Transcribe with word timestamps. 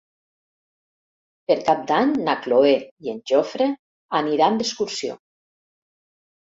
Per 1.51 1.57
Cap 1.67 1.83
d'Any 1.93 2.15
na 2.29 2.37
Cloè 2.47 2.73
i 2.81 3.15
en 3.15 3.23
Jofre 3.33 3.71
aniran 4.23 4.63
d'excursió. 4.63 5.21